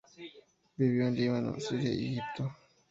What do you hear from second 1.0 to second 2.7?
en Líbano, Siria y Egipto.